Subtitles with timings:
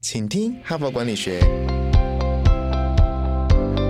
[0.00, 1.40] 请听哈佛管理学。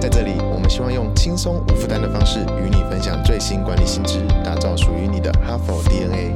[0.01, 6.35] 在这里，我们希望用轻松无负担的方式与你分享最新管理新知，打造属于你的哈佛 DNA。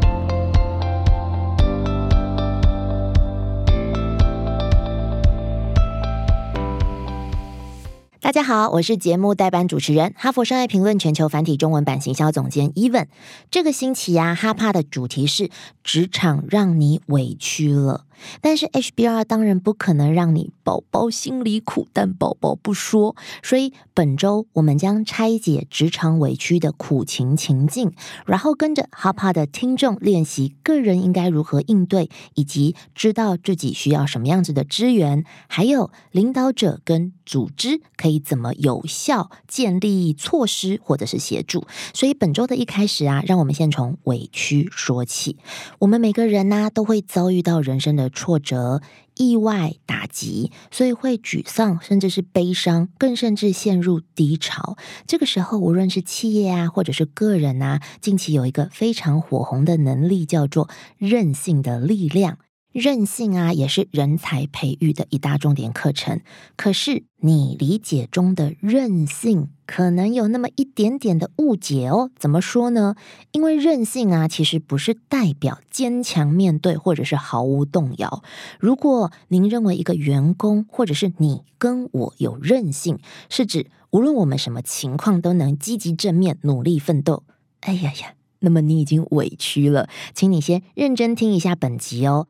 [8.20, 13.07] 大家好，我是节目代班主持人，哈佛商业评论全球繁体中文版行销总监 Even。
[13.50, 15.50] 这个星期呀，哈帕的主题是
[15.82, 18.04] 职场让你委屈了。
[18.41, 23.16] 但是 HBR 当然不可能让你宝宝心里苦，但宝宝不说。
[23.43, 27.93] 所以本周我们将拆解职场委屈的苦情情境，
[28.27, 41.67] 然后跟着哈帕的听众练习个人应该如何应对，以及知道自己需要什么样子的资源，还有领导者跟组织可以怎么有效建立措施或者是协助。
[41.95, 45.37] 所以本周的一开始啊，让我们先从委屈说起。
[45.79, 48.02] 我们每个人呢都会遭遇到人生的。
[48.02, 48.83] 的挫折、
[49.16, 54.77] 意外打击，所以会沮丧，甚至是悲伤，更甚至陷入低潮。
[55.06, 62.39] 这个时候，无论是企业啊，或者是个人啊，近期有一个非常火红的能力，叫做韧性的力量。
[62.73, 66.23] 韧性啊，也是人才培育的一大重点课程。
[66.56, 72.11] 可是，你理解中的韧性，可能有那么一点点的误解哦。
[72.19, 72.95] 怎么说呢？
[73.31, 78.23] 因为任性啊，其实不是代表坚强面对，或者是毫无动摇。
[78.61, 82.98] 如果您认为一个员工，或者是你跟我有韧性，
[83.31, 87.23] 是指无论我们什么情况都能积极正面、努力奋斗。
[87.61, 92.27] 哎呀呀，那么你已经委屈了，请你先认真听一下本集哦。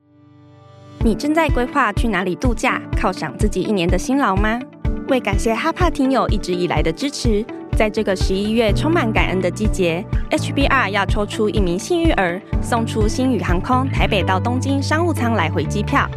[1.05, 4.61] 你正在规划去哪里度假，犒赏自己一年的辛劳吗？
[5.09, 7.45] 为感谢哈帕听友一直以来的支持，
[7.77, 16.09] 在这个十一月充满感恩的季节，HBR 要抽出一名幸运儿，送出星宇航空台北到东京商务舱来回机票。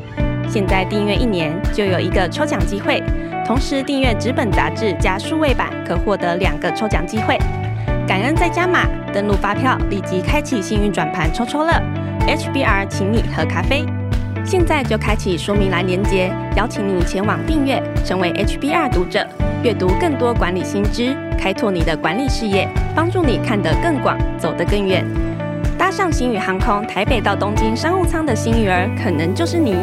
[0.48, 3.02] 现在订阅一年就有一个抽奖机会，
[3.46, 7.38] 同时订阅纸本杂志加数位版可获得两个抽奖机会。
[8.08, 11.74] 感恩再加码，登录发票立即开启幸运转盘抽抽乐
[12.28, 13.84] ，HBR 请你喝咖啡。
[14.46, 19.26] 现在就开启说明栏连接，邀请你前往订阅，成为 HBR 读者，
[19.64, 25.04] 阅读更多管理新知，开拓你的管理事业，帮助你看得更广，走得更远。
[25.80, 29.76] 搭上星宇航空台北到东京商务舱的新鱼儿，可能就是你。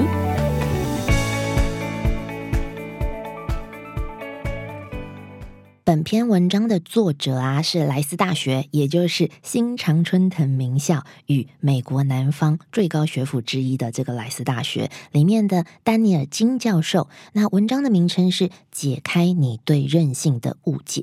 [5.93, 17.11] 本篇文章的作者啊是莱斯大学，也就是新常春藤名校与美国南方最高学府之一的这个莱斯大学里面的丹尼尔金教授。
[17.35, 21.03] 那文章的名称是《解开你对任性的误解》。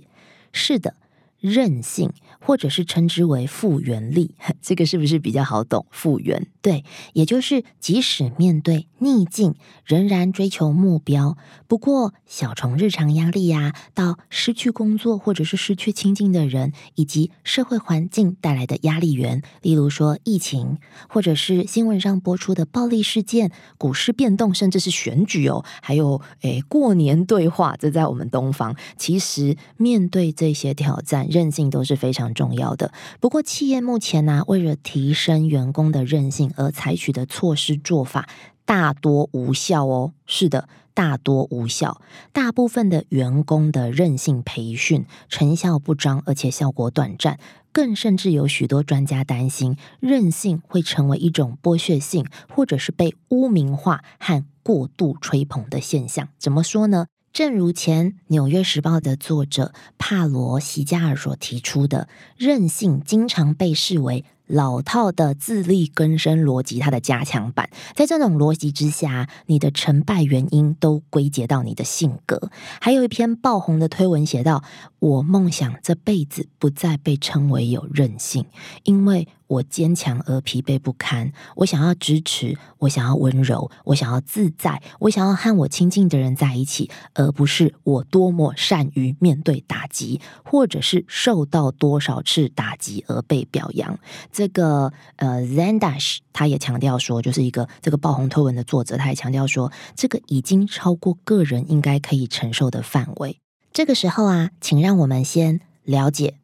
[0.52, 0.96] 是的。
[1.40, 5.86] 韧性，或者是称之为复原力， 这个是不是比较好懂？
[5.92, 6.84] 复原，对，
[7.14, 9.56] 也就是即使面对逆境，
[9.86, 11.38] 仍然追求目标。
[11.68, 20.78] 不过，小从日常压力呀，到失去工作或者是失去亲近的人，以及社会环境带来的压力源，例如说疫情，
[21.08, 31.29] 或者是新闻上播出的暴力事件、股市变动，甚至是选举哦，还有诶过年对话，这在我们东方，其实面对这些挑战。
[31.30, 32.92] 韧性都是非常重要的。
[33.20, 38.28] 不过，企业目前呢，为了提升员工的韧性而采取的措施做法，
[38.66, 40.14] 大多无效哦。
[40.26, 42.02] 是的，大多无效。
[42.34, 47.40] 大部分的员工的韧性培训成效不彰，而且效果短暂。
[47.72, 56.30] 更甚至有许多专家担心，韧性会成为一种剥削性，或者是被污名化和过度吹捧的现象。
[56.40, 57.06] 怎么说呢？
[57.32, 64.26] 正如前《纽约时报》的作者帕罗席加尔所提出的，韧性经常被视为。
[64.50, 72.50] 老套的自力更生逻辑，它的加强版，在这种逻辑之下，你的成败原因都归结到你的性格。
[72.82, 74.64] 还有一篇爆红的推文写道
[74.98, 78.48] ：“我梦想这辈子不再被称为有韧性，
[78.82, 81.34] 因为我坚强而疲惫不堪。
[81.58, 94.00] 我想要支持，我想要温柔，我想要自在，我想要和我亲近的人在一起，而不是我多么善于面对打击，或者是受到多少次打击而被表扬。”
[94.32, 103.40] 这个呃，Zendash 他也强调说，就是一个这个爆红推文的作者，他也强调说，这个已经超过个人应该可以承受的范围。
[103.74, 106.36] 这个时候啊，请让我们先了解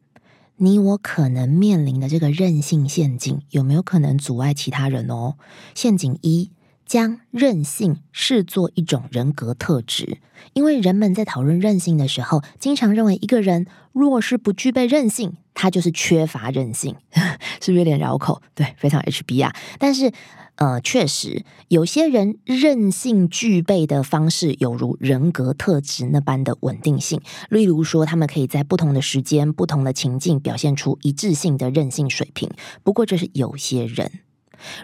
[0.56, 5.34] 你我可能面临的这个任性陷阱，有没有可能阻碍其他人哦？
[5.74, 6.50] 陷阱一。
[6.86, 10.18] 将任性视作一种人格特质，
[10.52, 16.94] 因为人们在讨论任性的时候，经常认为一个人若是不具备任性，他就是缺乏任性，
[17.60, 18.40] 是不是有点绕口？
[18.54, 19.52] 对，非常 HB 啊。
[19.80, 20.12] 但是
[20.56, 27.20] 呃，确实有些人韧性具备的方式，有如人格特质那般的稳定性。
[27.50, 32.50] 例如说，他们可以在不同的时间、不同的情境表现出一致性的韧性水平。
[32.82, 34.10] 不过，这是有些人。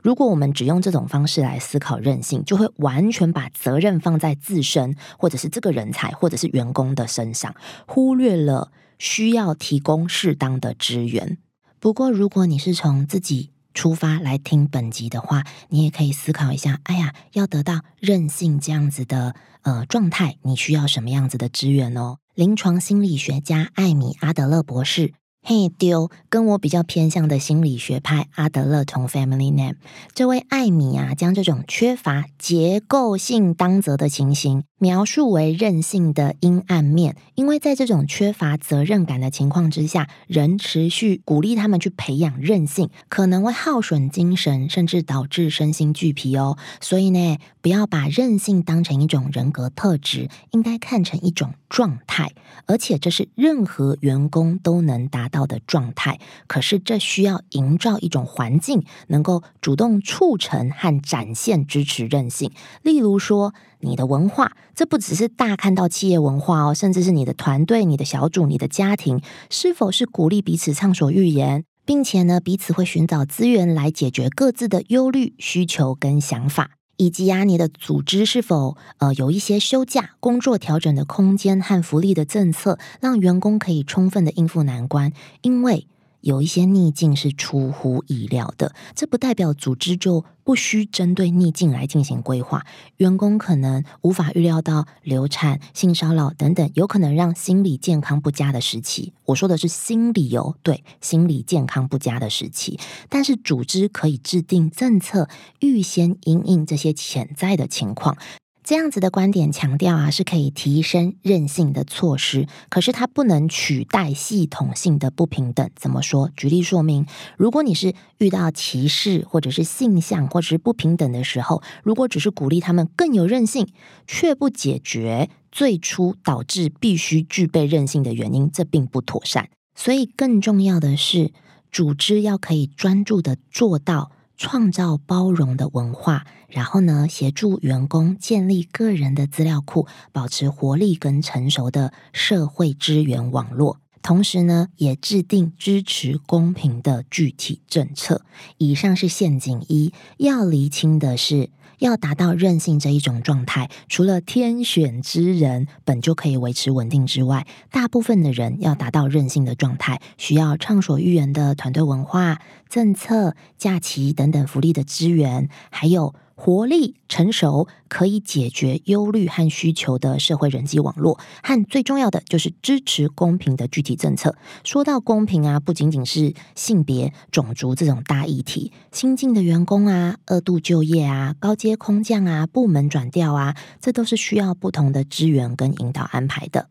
[0.02, 7.54] 如果我们只用这种方式来思考韧性，就会完全把责任放在自身，或者是这个人才，或者是员工的身上，
[7.86, 11.38] 忽略了需要提供适当的支援。
[11.80, 22.18] 不过，如果你是从自己出发来听本集的话，你也可以思考一下：哎呀，要得到任性这样子的呃状态，你需要什么样子的资源哦？
[22.34, 25.14] 临床心理学家艾米阿德勒博士。
[25.44, 29.74] 嘿丢，跟我比较偏向的心理学派阿德勒同 family name，
[30.14, 37.16] 这位艾米啊，将这种缺乏结构性当责的情形描述为任性的阴暗面。
[37.34, 46.56] 因为在这种缺乏责任感的情况之下，人持续鼓励他们去培养任性，可能会耗损精神，甚至导致身心俱疲哦。
[46.80, 52.32] 所以呢，不要把任性当成一种人格特质，应该看成一种状态，
[52.66, 55.22] 而且这是任何员工都能达。
[55.32, 62.52] 到的状态，可是这需要营造一种环境，能够主动促成和展现支持韧性。
[62.82, 76.81] 例如说，你的文化，这不只是大看到企业文化哦，甚至是你的团队、你的小组、你的家庭，是否是鼓励彼此畅所欲言，并且呢，彼此会寻找资源来解决各自的忧虑、需求跟想法。
[76.96, 85.12] 以及啊，你的组织是否呃有一些休假、工作调整的空间和福利的政策，让员工可以充分的应付难关？
[85.40, 85.86] 因为
[86.22, 92.64] 有一些逆境是出乎意料的，这不代表组织就不需针对逆境来进行规划。
[92.96, 99.12] 员工可能无法预料到流产、性骚扰等等，有可能让心理健康不佳的时期。
[99.26, 102.78] 我说的是心理哦，对，心理健康不佳的时期。
[103.08, 105.28] 但是组织可以制定政策，
[105.60, 108.16] 预先应应这些潜在的情况。
[108.64, 115.68] 这样子的观点强调啊，是可以提升韧性的措施，可是它不能取代系统性的不平等。
[115.74, 116.30] 怎么说？
[116.36, 117.04] 举例说明：
[117.36, 123.66] 如果你是遇到歧视，或者是性向，或者是不平等的时候，如果只是鼓励他们更有韧性，
[124.06, 129.48] 却不解决最初导致必须具备韧性的原因，这并不妥善。
[129.74, 131.32] 所以，更重要的是，
[131.72, 134.12] 组织要可以专注的做到。
[134.36, 143.81] 创造包容的文化，然后呢，协助员工建立个人的资料库，保持活力跟成熟的社会资源网络。
[144.02, 148.22] 同时呢，也制定支持公平的具体政策。
[148.58, 151.50] 以上是陷阱一，要厘清的是。
[151.78, 166.14] 要达到韧性这一种状态，除了天选之人本就可以维持稳定之外，大部分的人要达到韧性的状态，需要畅所欲言的团队文化、政策、假期等等福利的资源，还有。
[166.34, 174.34] 活力成熟，可以解决忧虑和需求的社会人际网络，和最重要的就是支持公平的具体政策。
[174.64, 186.68] 说到公平啊，不仅仅是性别、种族这种大议题，新进的员工啊，二度就业啊，高阶空降啊，部门转调啊，这都是需要不同的资源跟引导安排的。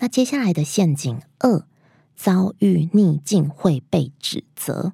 [0.00, 1.64] 那接下来的陷阱二，
[2.14, 4.92] 遭遇逆境会被指责。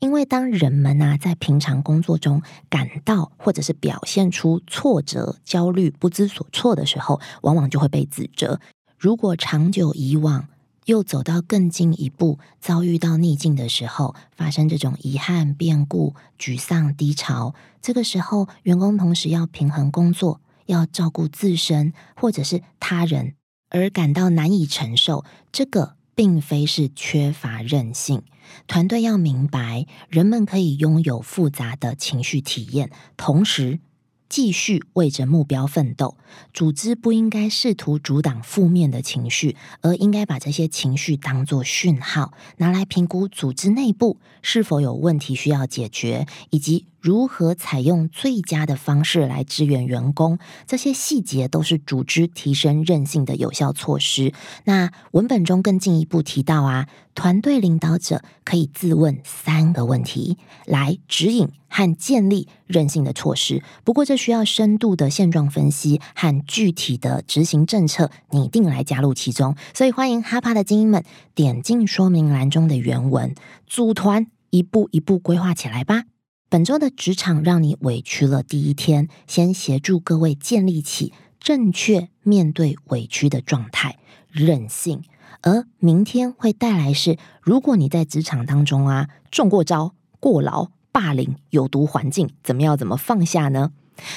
[0.00, 8.58] 因为当人们啊在平常工作中感到或者是表现出挫折、焦虑、不知所措的时候，往往就会被指责。
[8.98, 10.48] 如果长久以往，
[10.86, 23.34] 又走到更进一步，遭遇到逆境的时候，发生这种遗憾、变故、沮丧、低潮，这个时候，员工同时要平衡工作，要照顾自身或者是他人，
[23.68, 25.99] 而感到难以承受，这个。
[26.20, 28.20] 并非是缺乏韧性，
[28.66, 33.80] 团队要明白，人们可以拥有复杂的情绪体验，同时。
[34.28, 36.16] 继续为着目标奋斗，
[36.54, 50.38] 组织不应该试图阻挡负面的情绪，而应该把这些情绪当作讯号，拿来评估组织内部是否有问题需要解决，以及如何采用最佳的方式来支援员工。
[50.66, 54.32] 这些细节都是组织提升韧性的有效措施。
[54.64, 61.48] 那文本中更进一步提到啊，团队领导者可以自问三个问题，来指引。
[61.72, 69.54] 和建立韧性的措施，不过这需要深度的现状分析和具体的执行政策拟定来加入其中。
[69.72, 73.32] 所以欢迎哈帕的精英们点进说明栏中的原文，
[73.68, 76.06] 组团一步一步规划起来吧。
[76.50, 83.98] 本周的职场让你委屈了第一天，先协助各位建立起正确面对委屈的状态，
[84.32, 85.04] 任性。
[85.42, 90.72] 而明天会带来是，如果你在职场当中啊中过招、过劳。
[90.92, 93.70] 霸凌、有毒环境，怎么样怎么放下呢？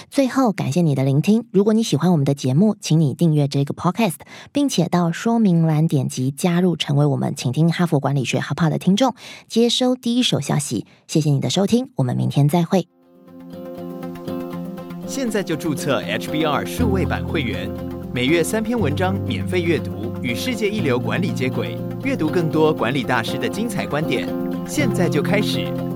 [0.09, 1.45] 最后，感谢你的聆听。
[1.51, 4.15] 如果你喜欢我们的节目，请你订阅这个 podcast，
[4.51, 9.15] 并且到说明栏点击加入，成为我们请听哈佛管理学 HAPA 的听众，
[9.47, 10.85] 接收第一手消息。
[11.07, 12.87] 谢谢你的收听，我们明天再会。
[15.05, 17.69] 现在就注册 HBR 数位版会员，
[18.13, 24.27] 每月三篇文章免费阅读，与世界一流管理接轨，阅读更多管理大师的精彩观点。
[24.67, 25.92] 现在就开始。